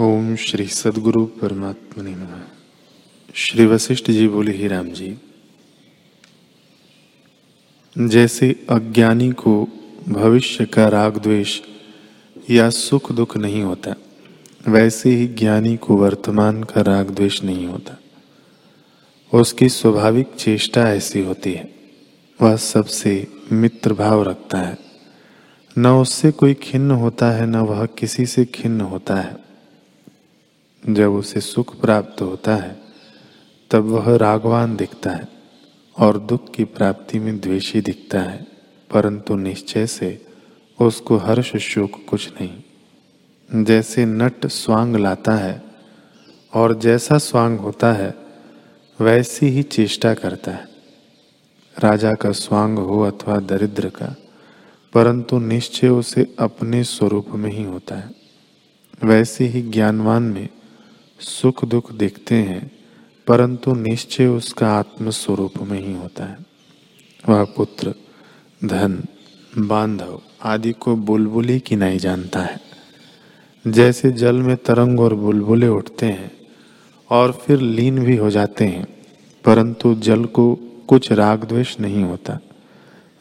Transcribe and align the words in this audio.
ओम 0.00 0.36
श्री 0.36 0.66
सदगुरु 0.66 1.24
परमात्मा 1.26 2.02
ने 2.04 2.10
नमः। 2.10 2.40
श्री 3.34 3.66
वशिष्ठ 3.66 4.10
जी 4.10 4.28
बोले, 4.28 4.52
ही 4.52 4.68
राम 4.68 4.88
जी, 4.88 5.16
जैसे 7.96 8.66
अज्ञानी 8.70 9.30
को 9.32 9.68
भविष्य 10.08 10.64
का 10.64 10.88
राग 10.88 11.16
द्वेष 11.18 11.60
या 12.50 12.68
सुख 12.70 13.12
दुख 13.12 13.36
नहीं 13.36 13.62
होता, 13.62 13.94
वैसे 14.68 15.10
ही 15.10 15.26
ज्ञानी 15.26 15.76
को 15.76 15.96
वर्तमान 15.96 16.62
का 16.62 16.80
राग 16.80 17.10
द्वेष 17.10 17.42
नहीं 17.42 17.66
होता। 17.66 17.98
उसकी 19.32 19.68
स्वाभाविक 19.68 20.34
चेष्टा 20.38 20.88
ऐसी 20.90 21.22
होती 21.22 21.52
है, 21.52 21.74
वह 22.40 22.56
सबसे 22.56 23.26
मित्र 23.52 23.94
भाव 23.94 24.22
रखता 24.22 24.58
है। 24.58 24.78
न 25.78 25.86
उससे 25.86 26.30
कोई 26.32 26.54
खिन्न 26.54 26.90
होता 26.90 27.30
है, 27.30 27.46
न 27.46 27.56
वह 27.56 27.86
किसी 27.86 28.26
से 28.26 28.44
खिन्न 28.44 28.80
होता 28.80 29.16
है। 29.16 29.45
जब 30.88 31.12
उसे 31.12 31.40
सुख 31.40 31.80
प्राप्त 31.80 32.22
होता 32.22 32.56
है, 32.56 32.76
तब 33.70 33.84
वह 33.84 34.16
रागवान 34.16 34.76
दिखता 34.76 35.10
है 35.10 35.28
और 35.98 36.18
दुख 36.18 36.50
की 36.54 36.64
प्राप्ति 36.64 37.18
में 37.18 37.40
द्वेषी 37.40 37.80
दिखता 37.80 38.20
है, 38.20 38.46
परंतु 38.92 39.36
निश्चय 39.36 39.86
से 39.86 40.26
उसको 40.80 41.16
हर्ष 41.16 41.56
शोक 41.56 42.04
कुछ 42.08 42.32
नहीं। 42.40 43.64
जैसे 43.64 44.04
नट 44.04 44.46
स्वांग 44.46 44.96
लाता 44.96 45.34
है 45.34 45.62
और 46.54 46.78
जैसा 46.78 47.18
स्वांग 47.18 47.58
होता 47.58 47.92
है, 47.92 48.14
वैसी 49.00 49.46
ही 49.46 49.62
चेष्टा 49.62 50.14
करता 50.14 50.50
है। 50.50 50.68
राजा 51.78 52.14
का 52.14 52.32
स्वांग 52.32 52.78
हो 52.78 53.00
अथवा 53.00 53.38
दरिद्र 53.38 53.88
का, 53.88 54.16
परंतु 54.94 55.38
निश्चय 55.38 55.88
उसे 55.88 56.34
अपने 56.38 56.84
स्वरूप 56.84 57.26
में 57.28 57.50
ही 57.50 57.62
होता 57.62 57.94
है। 57.94 58.10
वैसे 59.04 59.46
ही 59.46 59.62
ज्ञानवान 59.62 60.22
में 60.22 60.48
सुख 61.20 61.64
दुख 61.64 61.92
दिखते 61.92 62.34
हैं, 62.34 62.70
परंतु 63.26 63.74
निश्चय 63.74 64.26
उसका 64.26 64.68
आत्म 64.68 65.10
स्वरूप 65.10 65.52
में 65.62 65.86
ही 65.86 65.92
होता 65.92 66.24
है। 66.24 66.38
वह 67.28 67.44
पुत्र, 67.44 67.94
धन, 68.64 69.04
बांधव 69.58 70.20
आदि 70.42 70.72
को 70.72 70.96
बुलबुली 70.96 71.60
की 71.60 71.76
नहीं 71.76 71.98
जानता 71.98 72.40
है। 72.40 72.60
जैसे 73.66 74.12
जल 74.12 74.36
में 74.36 74.56
तरंग 74.56 75.00
और 75.00 75.14
बुलबुले 75.14 75.68
उठते 75.68 76.06
हैं, 76.06 76.30
और 77.10 77.32
फिर 77.32 77.60
लीन 77.60 77.98
भी 77.98 78.16
हो 78.16 78.30
जाते 78.30 78.64
हैं, 78.64 78.86
परंतु 79.44 79.94
जल 79.94 80.24
को 80.24 80.54
कुछ 80.88 81.12
राग 81.12 81.44
द्वेष 81.44 81.80
नहीं 81.80 82.02
होता। 82.04 82.38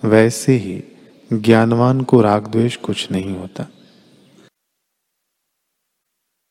वैसे 0.03 0.53
ही 0.53 0.83
ज्ञानवान 1.33 2.02
को 2.02 2.21
राग 2.21 2.47
द्वेष 2.47 2.75
कुछ 2.75 3.11
नहीं 3.11 3.37
होता। 3.37 3.67